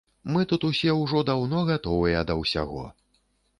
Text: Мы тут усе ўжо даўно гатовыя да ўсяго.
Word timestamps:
Мы 0.35 0.45
тут 0.53 0.63
усе 0.69 0.95
ўжо 1.01 1.21
даўно 1.29 1.61
гатовыя 1.69 2.25
да 2.33 2.41
ўсяго. 2.43 2.83